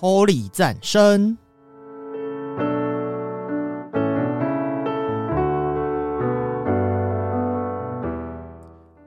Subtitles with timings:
[0.00, 1.36] Holy 战声。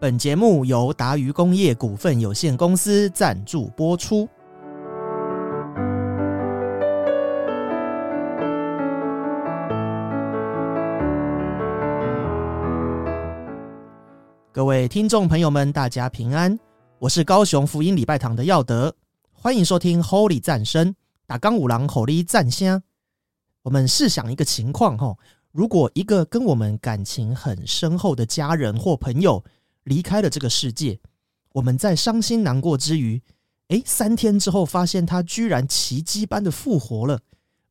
[0.02, 4.28] 本节目由达渝工业股份有限公司赞助播出。
[14.52, 16.60] 各位听众朋友们，大家平安，
[17.00, 18.94] 我是高雄福音礼拜堂的耀德，
[19.44, 20.94] 欢迎收听 Holy 战声，
[21.26, 22.84] 打钢五郎 Holy 战香。
[23.64, 25.18] 我们试想一个情况哈，
[25.52, 29.44] 如果一个跟我们感情很深厚的家人或朋友
[29.86, 31.00] 离开了这个世界，
[31.54, 33.20] 我们在伤心难过之余，
[33.70, 37.20] 诶，三天之后发现他居然奇迹般的复活了，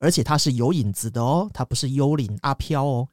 [0.00, 3.08] 而且他是有影子的哦，他不是幽灵阿飘哦，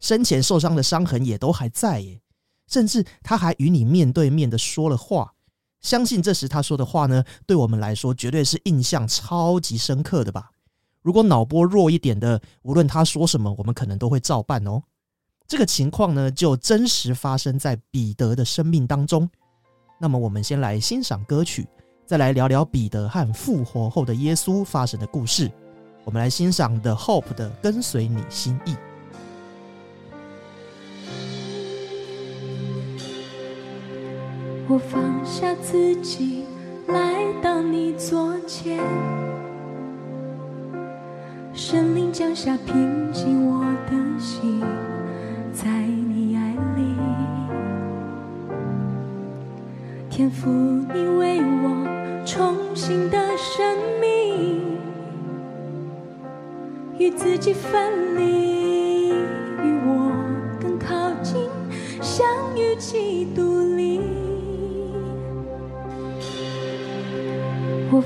[0.00, 2.20] 生前受伤的伤痕也都还在耶。
[2.66, 5.34] 甚至他还与你面对面的说了话，
[5.82, 10.50] 相信这时他说的话呢，对我们来说绝对是印象超级深刻的吧。
[11.02, 14.80] 如果脑波弱一点的，无论他说什么，我们可能都会照办哦。
[15.48, 19.28] 这个情况呢，就真实发生在彼得的生命当中。
[20.00, 21.66] 那么，我们先来欣赏歌曲，
[22.06, 25.50] 再来聊聊彼得和复活后的耶稣发生的故事。
[26.04, 28.70] 我们来欣赏 The Hope 的《跟随你心意》。
[34.68, 36.44] 我放下自己，
[36.86, 38.78] 来到你左前，
[41.52, 44.62] 神灵降下平静我的心，
[45.52, 46.96] 在你爱里，
[50.08, 54.78] 天赋你为我重新的生命，
[56.98, 60.12] 与自己分离，与我
[60.58, 61.46] 更靠近，
[62.00, 63.51] 相遇基督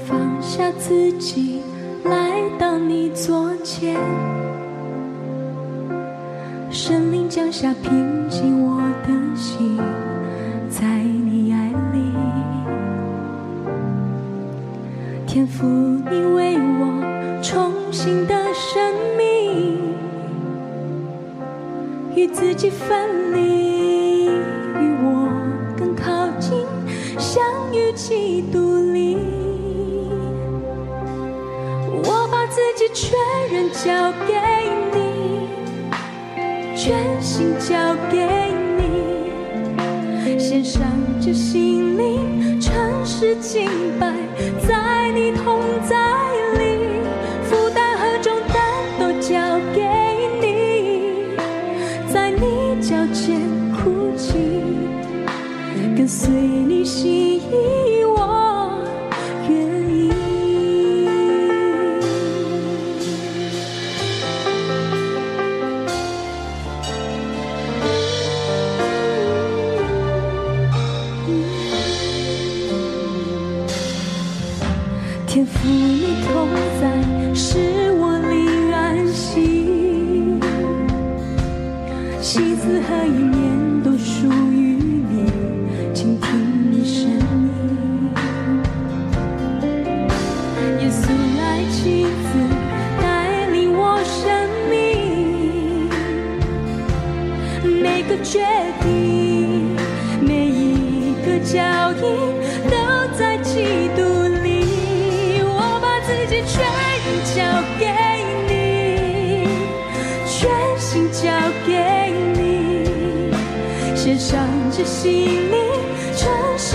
[0.07, 1.61] 放下自己，
[2.05, 3.97] 来到你左前，
[6.71, 9.77] 神灵降下平静我的心，
[10.71, 12.13] 在你爱里，
[15.27, 19.77] 天赋你为我重新的生命，
[22.15, 25.29] 与自己分离，与我
[25.77, 26.65] 更靠近，
[27.19, 27.43] 相
[27.73, 28.66] 遇基督。
[33.57, 34.35] 全交给
[34.93, 35.49] 你，
[36.77, 37.75] 全心交
[38.11, 38.29] 给
[38.77, 40.83] 你，献上
[41.23, 43.67] 这心灵，诚实敬
[43.99, 44.13] 拜，
[44.69, 46.16] 在你同在。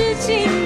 [0.01, 0.61] 献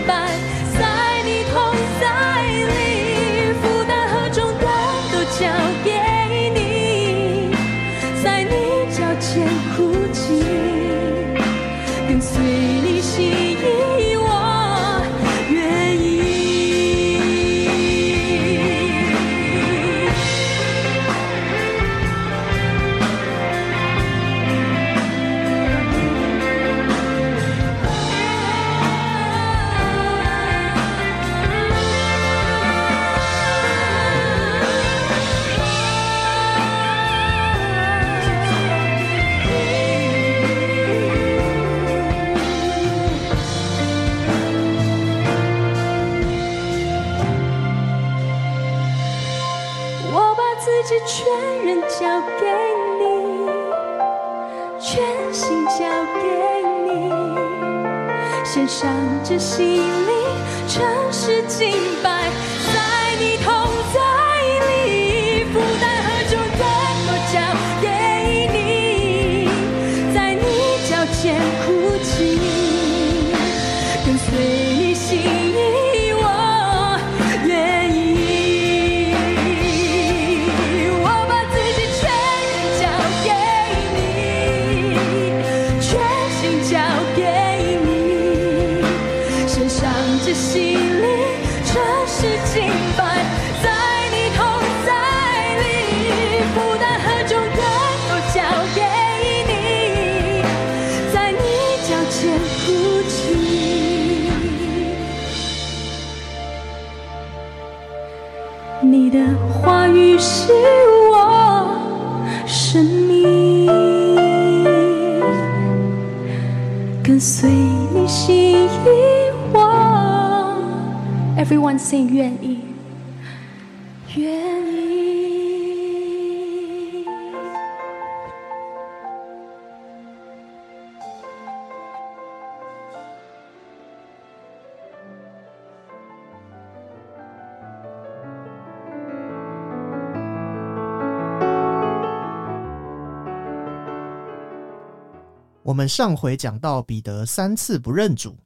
[145.66, 148.38] 我们上回讲到彼得三次不认主，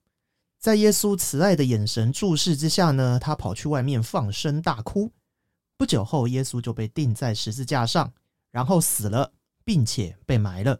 [0.58, 5.12] 在耶稣慈爱的眼神注视之下呢，他跑去外面放声大哭。
[5.76, 8.10] 不久后，耶稣就被钉在十字架上，
[8.52, 9.34] 然后死了，
[9.66, 10.80] 并且被埋了。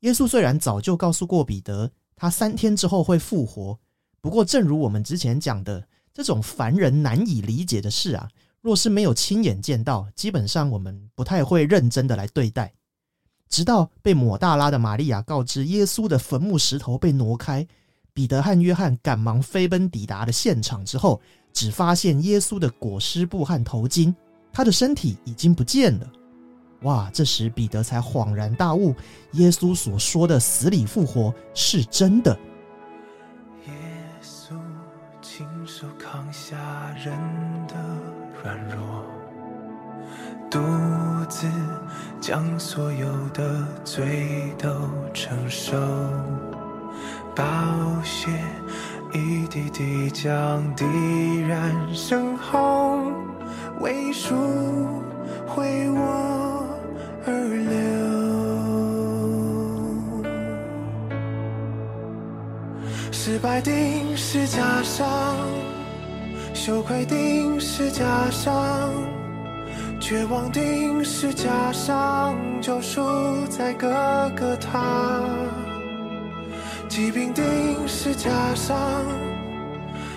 [0.00, 3.78] 耶稣虽然早就告诉过彼得，他三天之后会复活，
[4.20, 8.28] 不过正如我们之前讲的，这种凡人难以理解的事啊，
[8.62, 12.74] 若是没有亲眼见到，基本上我们不太会认真的来对待。
[13.52, 17.66] 直到被抹大拉的玛利亚告知耶稣的坟墓石头被挪开，
[18.14, 21.20] 彼得和约翰赶忙飞奔抵达了现场之后，
[21.52, 24.14] 只发现耶稣的裹尸布和头巾，
[24.54, 26.10] 他的身体已经不见了。
[26.84, 27.10] 哇！
[27.12, 28.94] 这时彼得才恍然大悟，
[29.32, 32.32] 耶稣所说的死里复活是真的。
[33.66, 33.72] 耶
[34.22, 34.54] 稣
[35.20, 36.56] 亲手扛下
[37.04, 37.12] 人
[37.68, 37.74] 的
[38.42, 39.04] 软弱，
[40.50, 40.58] 独
[41.28, 41.46] 自
[42.22, 44.70] 将所有的罪都
[45.12, 45.76] 承受，
[47.34, 47.44] 宝
[48.04, 48.30] 血
[49.12, 50.84] 一滴滴将地
[51.48, 53.12] 染深红，
[53.80, 54.36] 为赎
[55.48, 56.64] 回我
[57.26, 57.32] 而
[57.68, 57.82] 流。
[63.10, 65.36] 失败定是加上，
[66.54, 68.92] 羞愧定是加上，
[70.02, 73.88] 绝望定是加上，救赎在各
[74.34, 75.22] 个他。
[76.88, 77.44] 疾病定
[77.86, 78.76] 是加上，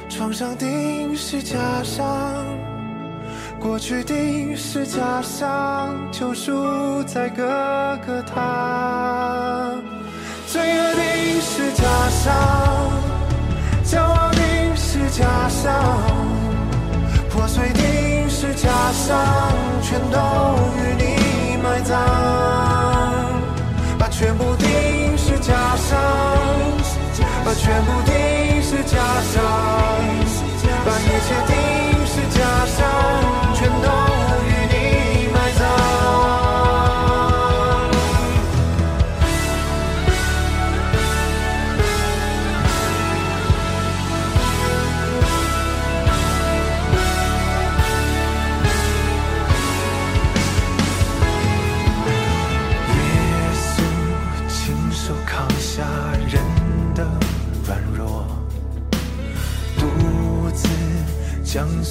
[0.09, 2.43] 创伤定是加上，
[3.59, 7.43] 过去定是加上，救赎在各
[8.07, 9.71] 个他。
[10.47, 12.33] 罪恶定是加上，
[13.85, 15.71] 骄傲定是加上，
[17.29, 18.14] 破碎定
[18.45, 19.18] 是加上，
[19.81, 20.19] 全都
[20.77, 21.97] 与你埋葬。
[23.97, 25.99] 把全部定是加上，
[27.44, 28.97] 把全部定是加
[29.33, 29.44] 上，
[30.85, 31.54] 把一切定
[32.06, 32.85] 是加上，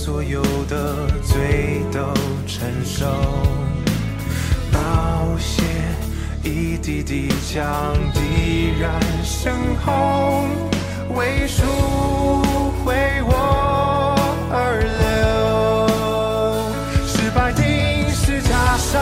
[0.05, 1.99] 所有的罪都
[2.47, 3.07] 承受，
[4.71, 4.79] 宝
[5.39, 5.63] 血
[6.43, 10.47] 一滴滴将地染深红，
[11.15, 11.63] 为赎
[12.85, 12.93] 回
[13.23, 14.15] 我
[14.53, 15.89] 而流。
[17.07, 17.65] 失败定
[18.11, 19.01] 是加上。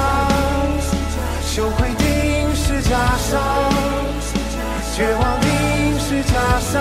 [1.42, 3.42] 羞愧定是加上，
[4.94, 6.80] 绝望定是加上，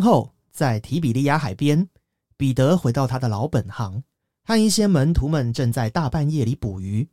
[0.00, 1.88] 后，在提比利亚海边，
[2.36, 4.02] 彼得回到他的老本行，
[4.44, 7.08] 和一些门徒们正在大半夜里捕鱼。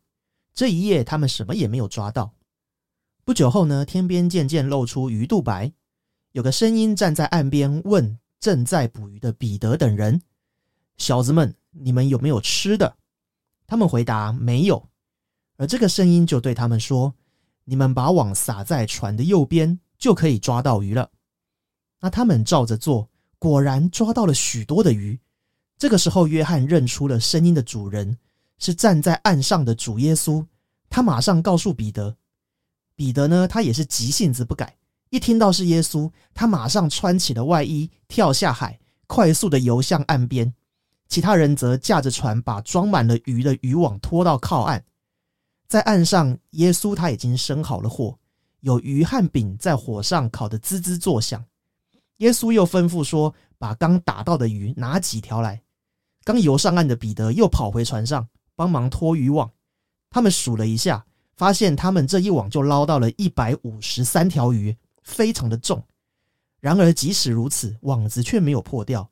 [0.53, 2.33] 这一夜，他们什么也没有抓到。
[3.23, 5.71] 不久后呢，天边渐渐露出鱼肚白，
[6.31, 10.21] 有个声音站在岸边问正在捕鱼的彼得等人
[10.97, 12.95] ：“小子们，你们有没有吃的？”
[13.67, 14.87] 他们回答：“没有。”
[15.57, 17.13] 而这个声音就对他们说
[17.65, 21.11] ：“你们把网撒在船的右边，就可以抓到鱼了。”
[21.99, 25.19] 那他们照着做，果然抓到了许多的鱼。
[25.77, 28.17] 这个时候，约翰认出了声音的主人
[28.57, 30.45] 是站在岸上的主耶稣。
[30.89, 32.15] 他马上告诉彼得，
[32.95, 34.77] 彼得呢，他也是急性子不改，
[35.09, 40.53] 一听到是耶稣，他马上穿起了外衣，跳下海，快速的游向岸边。
[41.09, 44.83] 其他人则驾着船，把装满了鱼的渔网拖到靠岸。
[45.67, 48.17] 在岸上，耶稣他已经生好了火，
[48.61, 51.45] 有鱼和饼在火上烤得滋滋作响。
[52.17, 55.61] 耶稣又吩咐说：“把刚打到的鱼拿几条来。”
[56.23, 59.49] 刚游上岸的彼得又跑回船上帮忙拖渔网。
[60.09, 61.05] 他们数了一下，
[61.35, 65.81] 发现他们这一网就捞到了一百五十三条鱼，非常的重。
[66.59, 69.07] 然而即使如此，网子却没有破掉。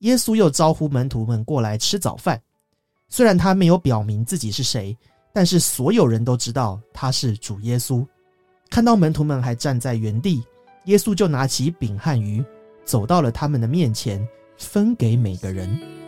[0.00, 2.42] 耶稣又招呼门徒们过来吃早饭。
[3.08, 4.96] 虽然他没有表明自己是谁，
[5.32, 8.04] 但是所有人都知道他是主耶稣。
[8.68, 10.42] 看到门徒们还站在原地。
[10.84, 12.44] 耶稣就拿起饼和鱼，
[12.84, 16.01] 走到了他们的面前，分给每个人。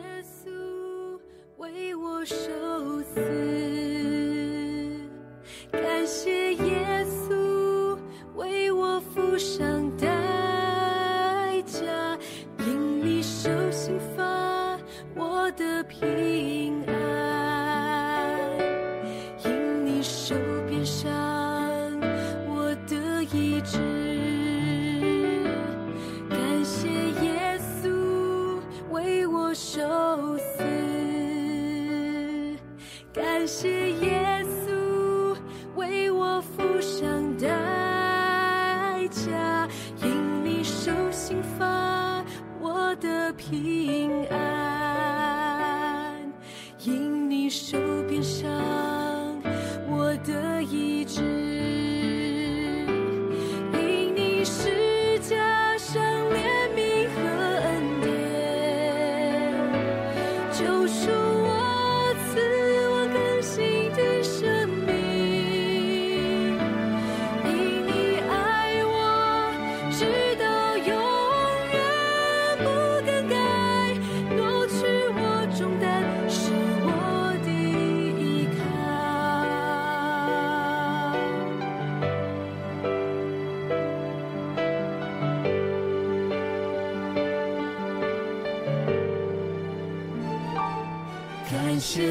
[91.86, 92.08] 谢耶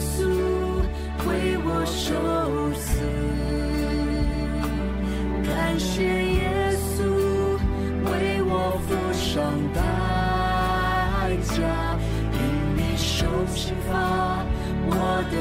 [0.00, 0.16] 稣
[1.28, 2.98] 为我受死，
[5.46, 7.04] 感谢耶稣
[8.10, 9.76] 为我付上代
[11.54, 11.54] 价，
[12.32, 12.36] 因
[12.74, 14.42] 你受刑罚，
[14.86, 14.90] 我
[15.30, 15.36] 的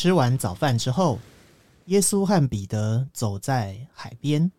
[0.00, 1.18] 吃完早饭之后，
[1.84, 4.50] 耶稣和彼得走在海边。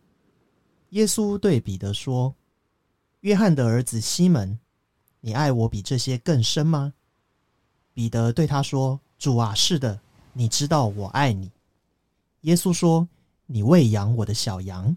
[0.89, 2.35] 耶稣对彼得说
[3.21, 4.59] ：“约翰的儿子西门，
[5.19, 6.93] 你爱我比这些更深吗？”
[7.91, 9.99] 彼得对他说：“主啊，是的，
[10.33, 11.51] 你知道我爱你。”
[12.41, 13.09] 耶稣说
[13.47, 14.95] ：“你喂养我的小羊。”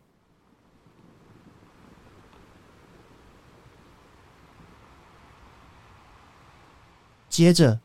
[7.31, 7.81] 接着，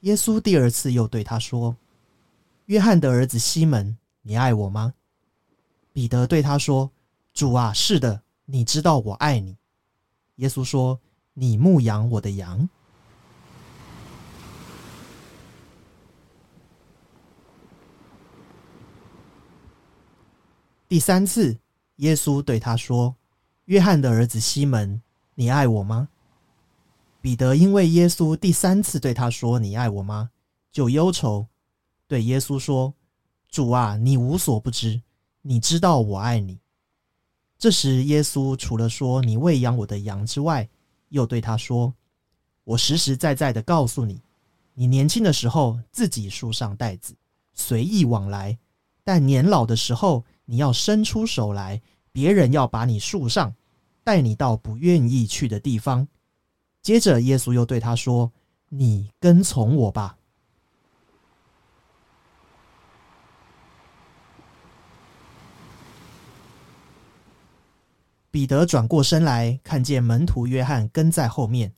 [0.00, 1.74] 耶稣第二次又对他说
[2.72, 4.94] ：“约翰的儿子西门，你爱我吗？”
[5.92, 6.90] 彼得对他说
[7.34, 9.58] ：“主啊，是的，你知道我爱你。”
[10.36, 10.98] 耶稣说
[11.34, 12.66] ：“你牧养我的羊。”
[20.88, 21.58] 第三次，
[21.96, 23.14] 耶稣对他说
[23.66, 25.02] ：“约翰的儿子西门，
[25.34, 26.08] 你爱我吗？”
[27.20, 30.30] 彼得因为耶稣第三次对他说：“你爱我吗？”
[30.72, 31.48] 就忧愁，
[32.12, 32.92] 对耶稣说
[33.48, 35.00] ：“主啊，你无所不知，
[35.40, 36.58] 你知道我爱你。”
[37.58, 40.68] 这时，耶稣除了说“你喂养我的羊”之外，
[41.08, 41.94] 又对他说
[42.64, 44.20] ：“我实实在在的告诉你，
[44.74, 47.16] 你年轻的时候自己束上带子，
[47.54, 48.58] 随意往来；
[49.02, 51.80] 但年老的时候，你要伸出手来，
[52.12, 53.54] 别人要把你束上，
[54.04, 56.06] 带你到不愿意去的地方。”
[56.82, 58.30] 接着，耶稣又对他说
[58.68, 60.18] ：“你跟从我吧。”
[68.32, 71.74] 彼得转过身来，看见门徒约翰跟在后面，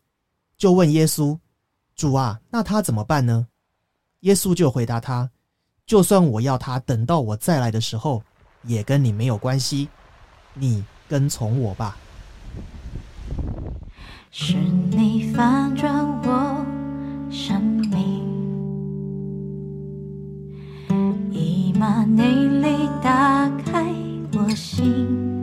[0.57, 1.37] 就问耶稣
[1.97, 3.49] ：“主啊，那他怎么办呢？”
[4.23, 5.29] 耶稣就回答他
[5.85, 8.23] ：“就算我要他等到我再来的时候，
[8.63, 9.89] 也跟你没有关系。
[10.55, 11.97] 你跟从我吧。”
[14.31, 16.65] 是你反转我
[17.33, 18.23] 生命，
[21.33, 23.93] 以马内利打开
[24.33, 25.34] 我心，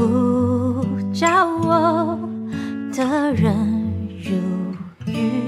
[0.00, 2.18] 呼叫我
[2.94, 3.54] 的人
[4.24, 4.32] 如
[5.12, 5.42] 雨，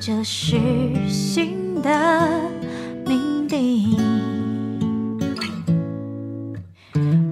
[0.00, 0.58] 这是
[1.06, 2.28] 新的
[3.06, 3.96] 命定。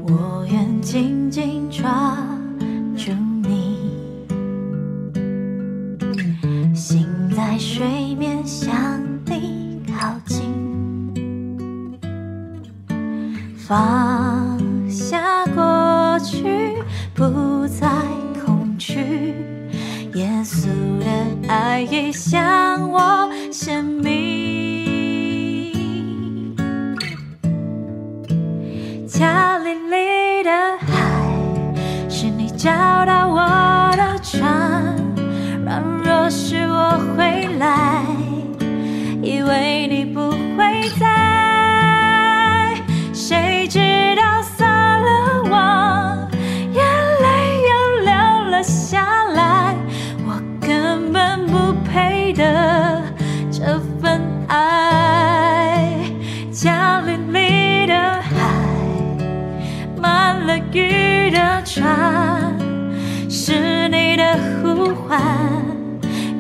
[0.07, 2.17] 我愿紧紧抓
[2.97, 3.11] 住
[3.43, 3.91] 你，
[6.73, 8.73] 心在水面向
[9.27, 10.47] 你靠近，
[13.57, 14.38] 放，
[17.19, 17.89] 不再
[18.47, 19.35] 恐惧，
[20.15, 20.69] 耶稣
[21.01, 21.07] 的
[21.49, 24.07] 爱已向我显明。
[29.09, 32.71] 加利利的海，是你找
[33.05, 33.41] 到我
[33.97, 34.95] 的船。
[35.65, 38.05] 软弱时我会来，
[39.21, 41.38] 以为你不会在。
[60.49, 62.57] 了雨的船，
[63.29, 64.25] 是你的
[64.63, 65.21] 呼唤，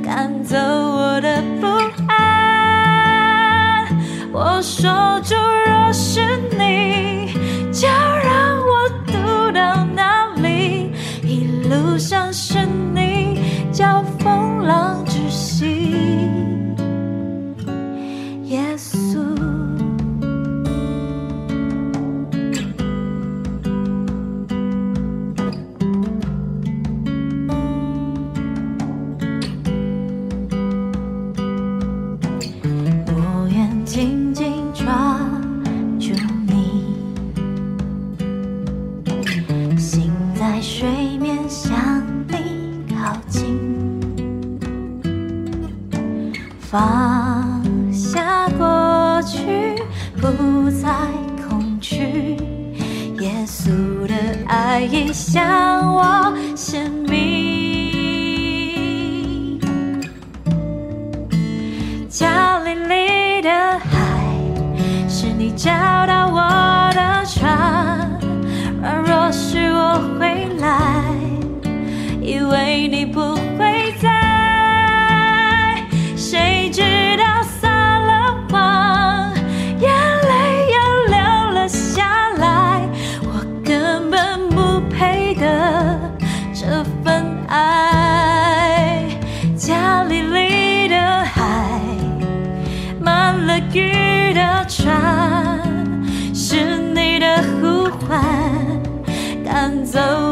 [0.03, 1.67] 赶走我的不
[2.07, 3.87] 安。
[4.33, 6.23] 我说主，若是
[6.59, 7.35] 你，
[7.71, 10.91] 就让我渡到哪里？
[11.23, 13.39] 一路上是你，
[13.71, 16.18] 叫风浪之息。
[46.79, 49.75] 放下过去，
[50.21, 50.89] 不再
[51.49, 52.37] 恐惧，
[53.19, 54.15] 耶稣的
[54.47, 57.19] 爱意向我显明。
[62.09, 63.89] 加利利的海，
[65.09, 65.73] 是你找
[66.07, 66.39] 到我
[66.95, 68.09] 的船。
[68.81, 71.03] 软弱时我回来，
[72.23, 73.37] 以为你不
[99.89, 100.28] 赶走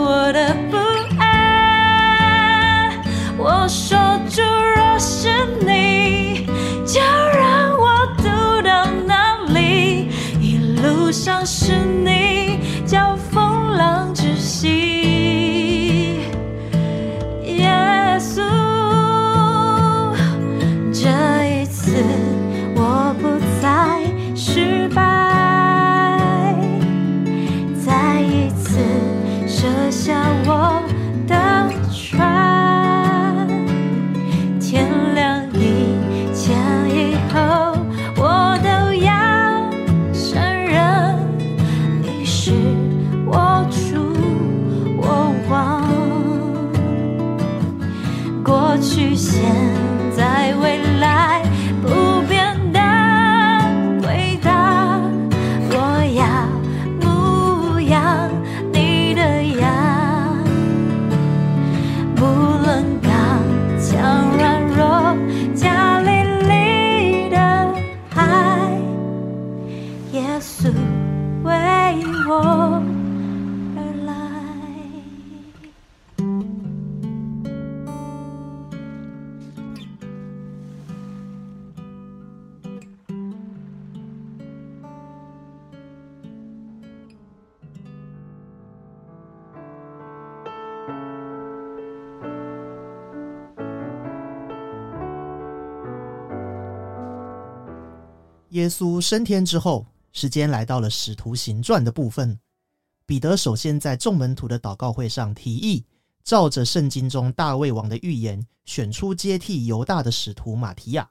[29.87, 30.56] 射向
[98.66, 102.37] 耶稣升天之后，时间来到了使徒行传的部分。
[103.07, 105.85] 彼得首先在众门徒的祷告会上提议，
[106.24, 111.09] 照着圣经中大卫王的预言，选出接替犹大的使徒马提亚。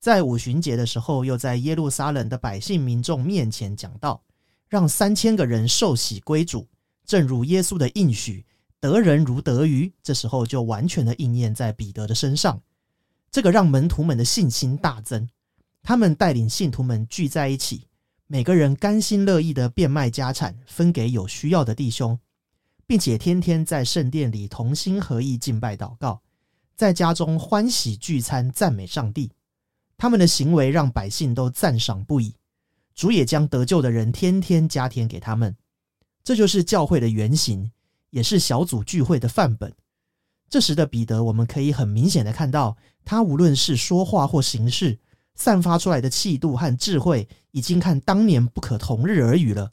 [0.00, 4.20] 在五旬节的时候，又在耶路撒冷的百姓民众面前讲道，
[4.68, 6.66] 让三千个人受洗归主，
[7.06, 8.44] 正如耶稣的应许，
[8.80, 9.92] 得人如得鱼。
[10.02, 12.60] 这时候就完全的应验在彼得的身上，
[13.30, 15.28] 这个让门徒们的信心大增。
[15.82, 17.88] 他们带领信徒们聚在一起，
[18.28, 22.18] 每个人甘心乐意的变卖家产，分给有需要的弟兄，
[22.86, 26.22] 并且天天在圣殿里同心合意敬拜祷告，
[26.76, 29.32] 在家中欢喜聚餐，赞美上帝。
[29.98, 32.34] 他们的行为让百姓都赞赏不已，
[32.94, 35.56] 主也将得救的人天天加添给他们。
[36.22, 37.72] 这就是教会的原型，
[38.10, 39.74] 也是小组聚会的范本。
[40.48, 44.98] 这时的彼得，我们可以很明显的看到，他无论是说话或行事，
[45.34, 49.70] 散发出来的气度和智慧，已经看当年不可同日而语了。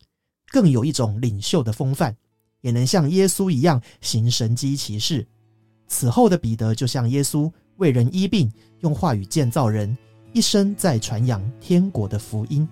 [0.51, 2.15] 更有一种领袖的风范，
[2.61, 5.27] 也能像耶稣一样行神机骑士。
[5.87, 9.95] 此后的彼得就像耶稣，为人医病，用话语建造人，
[10.33, 12.67] 一生在传扬天国的福音。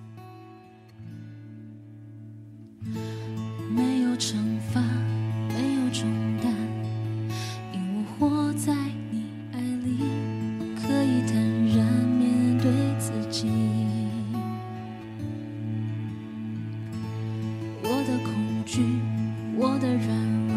[20.00, 20.10] 软
[20.48, 20.56] 弱，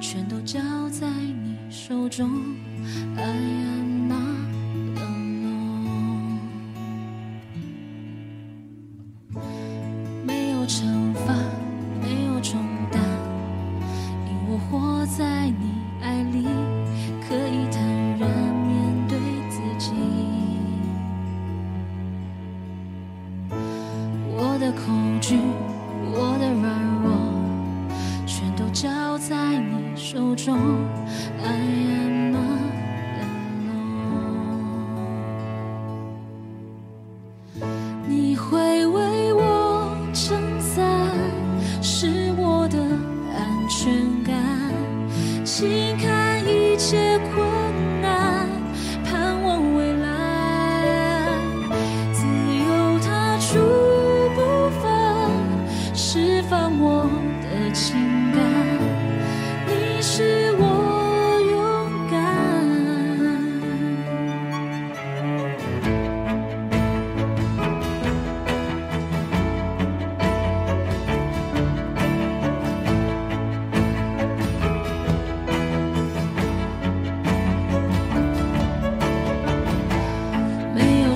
[0.00, 0.58] 全都交
[0.90, 2.30] 在你手中。
[3.16, 3.75] I am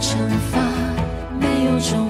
[0.00, 0.16] 惩
[0.50, 0.58] 罚，
[1.38, 2.08] 没有重，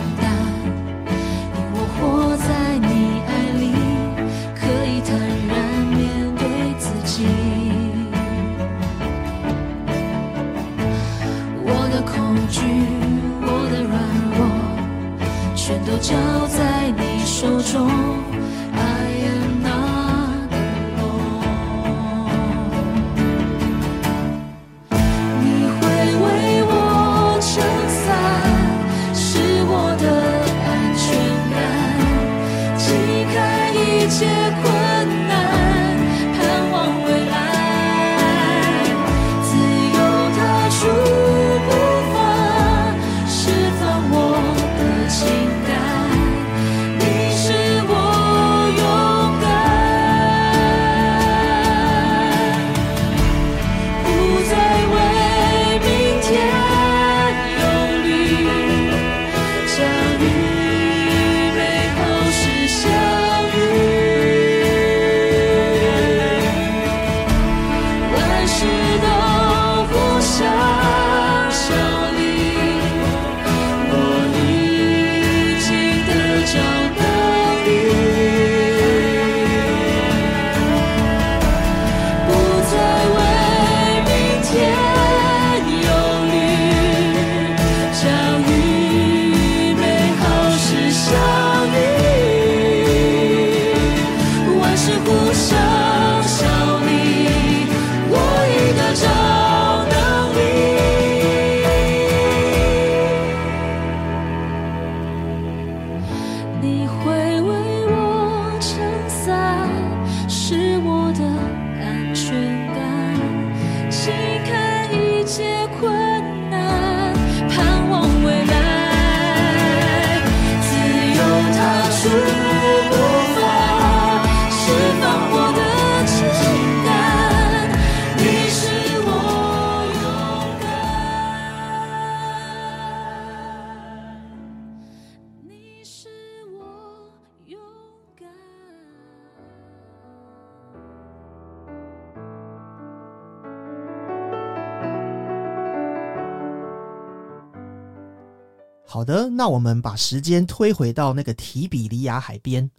[149.60, 152.70] 们把时间推回到那个提比利亚海边，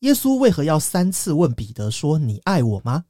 [0.00, 3.04] 耶稣为何要三次问彼得说：“你爱我吗？”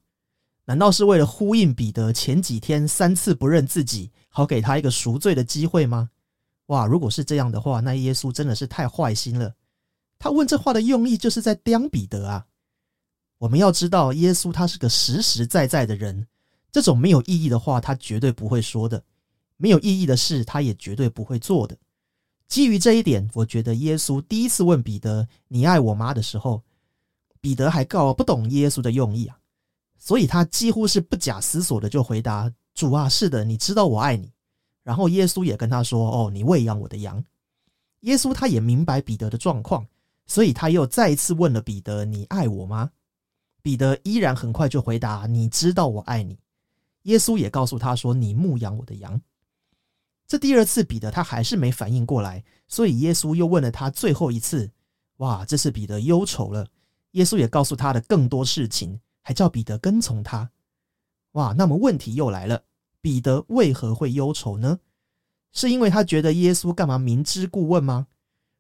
[0.69, 6.11] 难道是为了呼应彼得前几天三次不认自己，好给他一个赎罪的机会吗？
[6.67, 9.55] 哇，如果是这样的话，那耶稣真的是太坏心了。
[10.19, 12.47] 他问这话的用意就是在刁彼得啊。
[13.39, 16.27] 我们要知道，耶稣他是个实实在在的人，
[16.73, 18.99] 这种没有意义的话，他绝对不会说的；
[19.57, 21.77] 没有意义的事，他也绝对不会做的。
[22.49, 26.63] 基于这一点，我觉得耶稣第一次问彼得“你爱我吗”的时候，
[27.41, 29.39] 彼得还搞不懂耶稣的用意啊，
[29.99, 34.33] 所以他几乎是不假思索的就回答：“主啊，是的，你知道我爱你。”
[34.85, 37.23] 然后耶稣也跟他说：“哦，你喂养我的羊。”
[38.03, 39.85] 耶稣他也明白彼得的状况，
[40.27, 42.93] 所以他又再一次问了彼得：“你爱我吗？”
[43.61, 46.39] 彼得依然很快就回答：“你知道我爱你。”
[47.03, 49.21] 耶稣也告诉他说：“你牧养我的羊。”
[50.27, 54.71] 这第二次彼得他还是没反应过来，所以耶稣又问了他最后一次。
[55.19, 56.67] 哇，这次彼得忧愁了。
[57.13, 60.51] 耶稣也告诉他的更多事情，还叫彼得跟从他。
[61.33, 62.65] 哇，那么问题又来了，
[63.01, 64.81] 彼得为何会忧愁呢？
[65.53, 68.09] 是因为他觉得耶稣干嘛明知故问吗？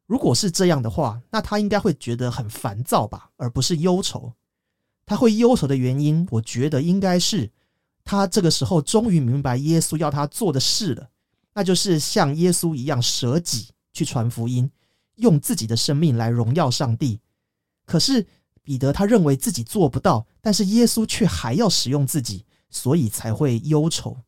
[0.06, 4.32] 如果是这样的话，那他应该会觉得很烦躁吧，而不是忧愁。
[5.04, 7.50] 他会忧愁的原因，我觉得应该是
[8.04, 11.10] 他这个时候终于明白耶稣要他做的事了。
[11.56, 14.70] 那就是像耶稣一样舍己去传福音，
[15.14, 17.18] 用自己的生命来荣耀上帝。
[17.86, 18.26] 可是
[18.62, 24.18] 彼得他认为自己做不到，但是耶稣却还要使用自己，所以才会忧愁。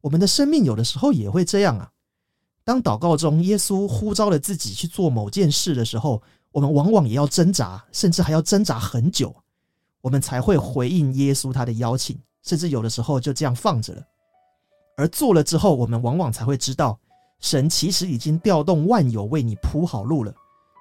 [0.00, 1.92] 我们的生命有的时候也会这样啊。
[2.64, 9.36] 当祷告中耶稣呼召了自己去做某件事的时候，我们往往也要挣扎，甚至还要挣扎很久，
[10.00, 14.02] 我们才会回应耶稣他的邀请，甚至有的时候就这样放着了。
[15.00, 16.98] 而做了之后，我们往往才会知道，
[17.40, 20.30] 神其实已经调动万有为你铺好路了。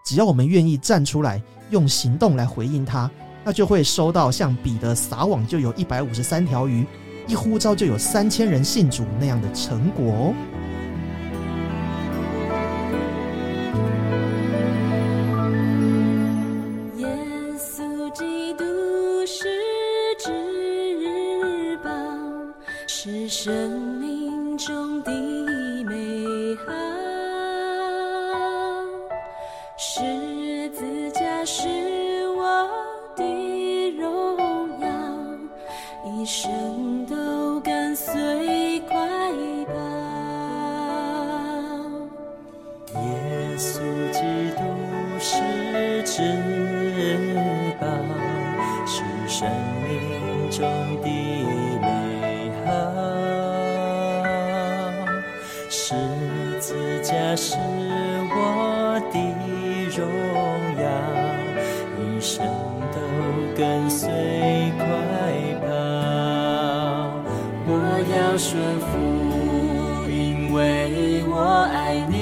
[0.06, 3.10] 只要我们愿意站出来，用行动来回应他，
[3.46, 6.86] 那就会收到像彼得撒网就有一百五十三条鱼，
[7.28, 10.34] 一呼召就有三千人信主那样的成果哦。
[55.72, 55.94] 十
[56.60, 57.56] 字架是
[58.32, 59.20] 我的
[59.96, 60.02] 荣
[60.82, 60.84] 耀，
[62.02, 62.44] 一生
[62.92, 62.98] 都
[63.56, 64.10] 跟随
[64.80, 64.82] 快
[65.62, 65.68] 跑。
[67.68, 67.72] 我
[68.10, 68.90] 要顺服，
[70.10, 70.58] 因为
[71.28, 71.34] 我
[71.72, 71.78] 爱
[72.10, 72.18] 你。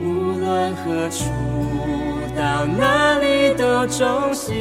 [0.00, 0.06] 无
[0.38, 1.24] 论何处，
[2.36, 4.54] 到哪里都忠心。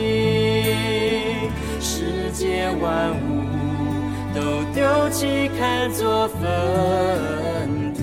[1.80, 3.27] 世界万物
[4.48, 4.80] 都丢
[5.10, 6.40] 弃，看作粪
[7.94, 8.00] 土，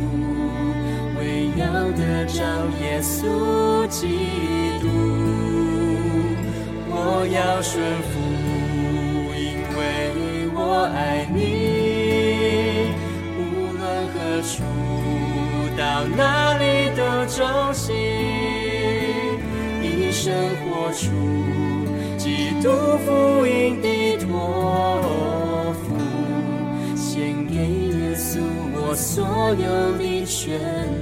[1.18, 2.44] 为要得着
[2.82, 4.18] 耶稣基
[4.82, 4.86] 督。
[6.90, 8.12] 我要顺服，
[9.34, 9.42] 因
[9.78, 9.80] 为
[10.54, 10.60] 我
[10.94, 12.92] 爱你。
[13.38, 13.40] 无
[13.72, 14.52] 论何处，
[15.78, 16.20] 到哪
[16.58, 16.62] 里
[16.94, 17.00] 都
[17.34, 17.40] 忠
[17.72, 17.96] 心，
[19.80, 20.30] 一生
[20.60, 21.08] 活出
[22.18, 22.68] 基督
[23.06, 23.80] 福音
[29.14, 29.24] 所
[29.54, 30.93] 有的全。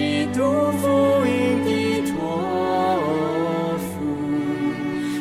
[0.00, 0.40] 基督
[0.78, 0.88] 福
[1.26, 2.16] 音的托
[3.78, 3.92] 付，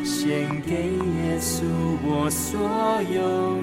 [0.05, 1.65] 献给耶稣
[2.01, 2.57] 我所
[3.13, 3.58] 有。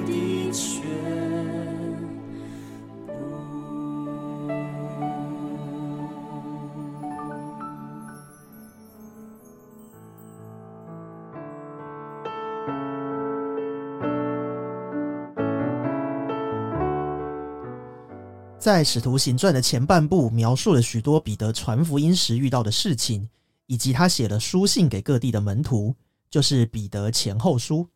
[18.66, 23.28] 在《使徒行传》的前半部，描述了许多彼得传福音时遇到的事情，
[23.66, 25.94] 以及他写了书信给各地的门徒，
[26.28, 27.88] 就是彼得前后书。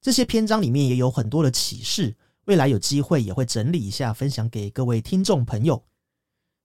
[0.00, 5.84] 这些篇章里面也有很多的启示，未来有机会也会整理一下，分享给各位听众朋友。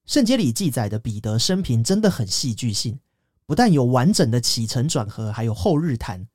[0.06, 2.98] 圣经里记载的彼得生平真的很戏剧性，
[3.46, 6.26] 不但有完整的起承转合，还有后日谈。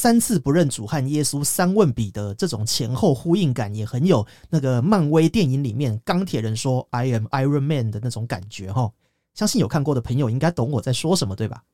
[0.00, 8.90] 三次不认主和耶稣三问彼得，这种前后呼应感也很有那个漫威电影里面钢铁人说 “I am Iron Man” 的那种感觉哈。
[9.34, 11.64] 相信有看过的朋友应该懂我在说什么，对吧？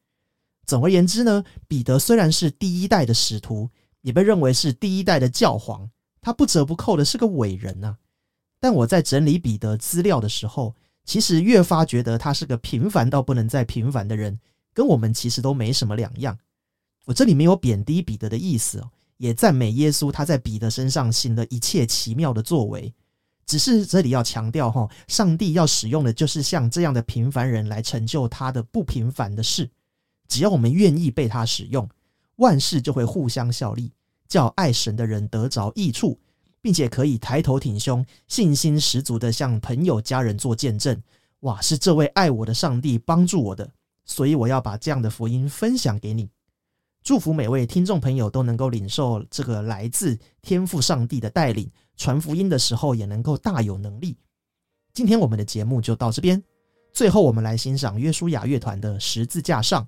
[0.67, 3.71] 总而言之呢，彼得虽然是第一代的使徒，
[4.01, 5.89] 也被认为是第一代的教皇，
[6.21, 7.97] 他不折不扣的是个伟人呐、
[8.59, 10.75] 但我在整理彼得资料的时候，
[11.05, 14.41] 其实越发觉得他是个平凡到不能再平凡的人，
[14.75, 16.37] 跟我们其实都没什么两样。
[17.07, 22.93] 我这里没有贬低彼得的意思哦，也赞美耶稣他在彼得身上行的一切奇妙的作为。
[23.47, 29.71] 只是这里要强调哈，上帝要使用的就是像这样的平凡人来成就他的不平凡的事。
[30.27, 31.89] 只要我们愿意被他使用，
[32.37, 33.93] 万事就会互相效力，
[34.27, 36.19] 叫爱神的人得着益处，
[36.61, 41.01] 并且可以抬头挺胸、信心十足的向朋友、家人做见证。
[41.41, 43.71] 哇，是这位爱我的上帝帮助我的，
[44.05, 46.29] 所以我要把这样的福音分享给你。
[47.07, 54.19] 祝福每位听众朋友都能够领受这个来自天赋上帝的带领，传福音的时候也能够大有能力。
[54.93, 56.43] 今天我们的节目就到这边，
[56.93, 59.85] 最后我们来欣赏约书亚乐团的《十字架上》。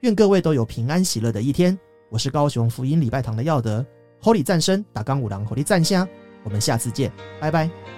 [0.00, 1.78] 愿各位都有平安喜乐的一天。
[2.10, 3.86] 我是高雄福音礼拜堂的耀德
[4.20, 6.08] ，Holy 赞声打钢五郎，Holy 赞香。
[6.42, 7.97] 我们下次见，拜拜。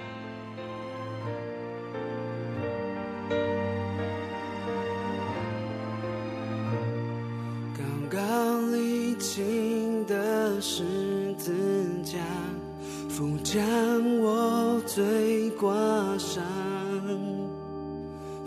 [15.61, 15.71] 挂
[16.17, 16.43] 上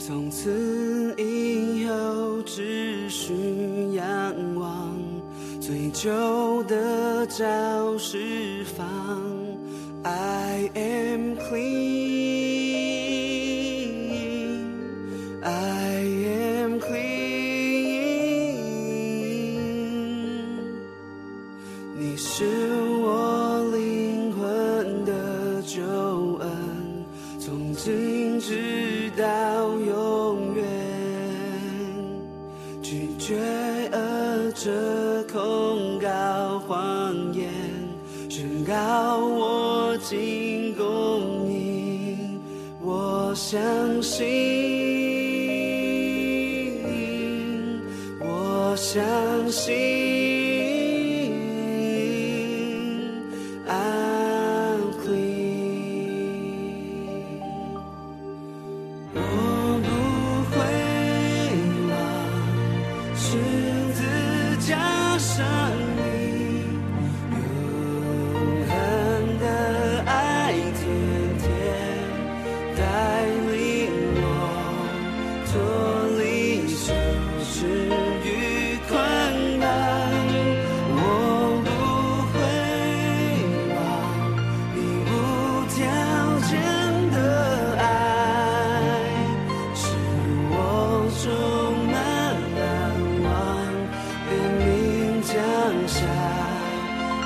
[0.01, 3.33] 从此以后只需
[3.93, 4.05] 仰
[4.57, 4.99] 望
[5.61, 6.11] 最旧
[6.65, 8.85] 的教室房
[10.03, 12.04] i am clean
[49.51, 50.14] See.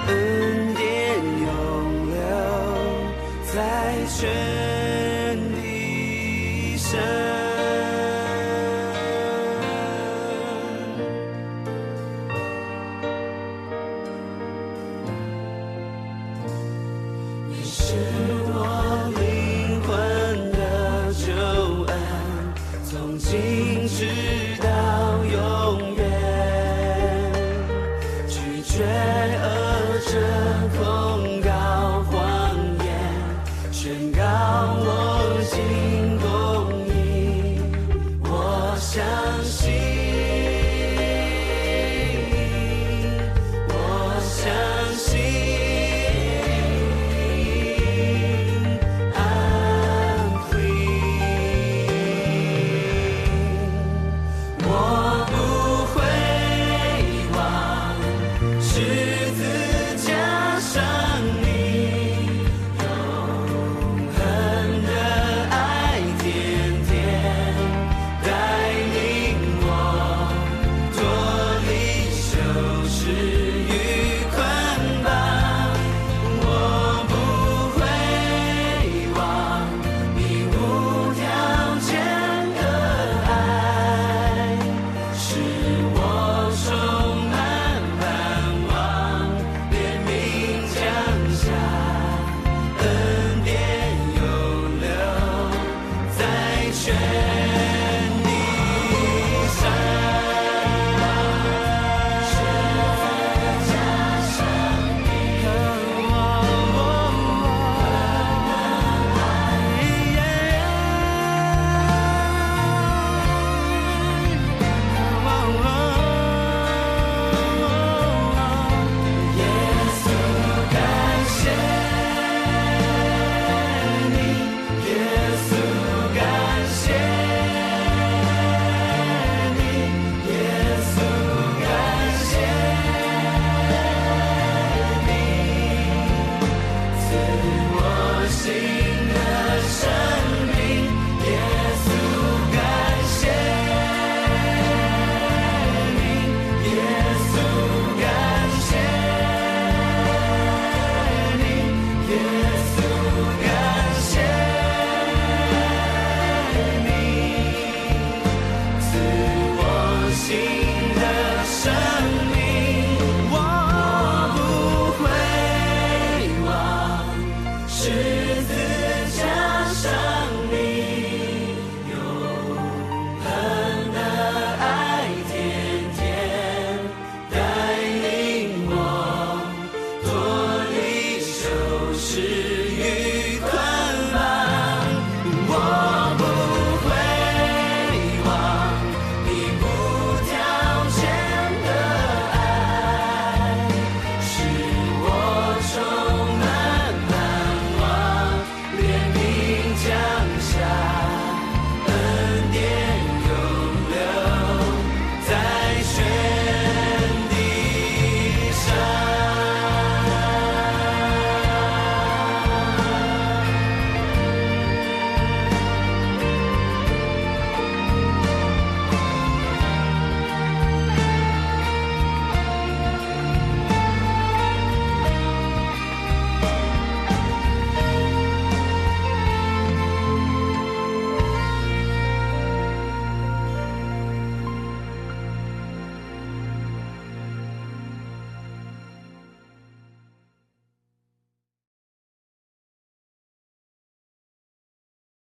[0.09, 1.47] 恩典永
[2.11, 2.17] 留
[3.53, 3.57] 在
[4.09, 7.28] 全地生。